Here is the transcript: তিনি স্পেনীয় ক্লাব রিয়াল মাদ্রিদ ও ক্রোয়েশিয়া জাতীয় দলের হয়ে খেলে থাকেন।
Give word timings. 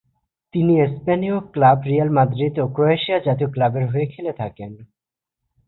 তিনি 0.53 0.73
স্পেনীয় 0.93 1.37
ক্লাব 1.53 1.77
রিয়াল 1.85 2.09
মাদ্রিদ 2.09 2.55
ও 2.59 2.65
ক্রোয়েশিয়া 2.75 3.17
জাতীয় 3.19 3.49
দলের 3.53 3.85
হয়ে 3.91 4.07
খেলে 4.13 4.33
থাকেন। 4.33 4.71